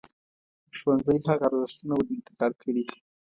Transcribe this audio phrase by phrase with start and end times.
[0.77, 2.83] ښوونځی هغه ارزښتونه ور انتقال کړي.